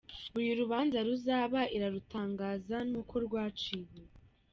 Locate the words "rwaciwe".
3.25-3.87